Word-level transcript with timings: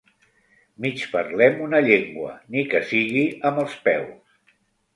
Mig 0.85 1.03
parlem 1.11 1.59
una 1.67 1.83
llengua, 1.89 2.31
ni 2.55 2.65
que 2.73 2.83
sigui 2.89 3.29
amb 3.51 3.65
els 3.67 3.79
peus. 3.87 4.53